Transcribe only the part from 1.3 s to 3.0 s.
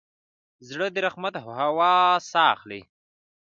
هوا ساه اخلي.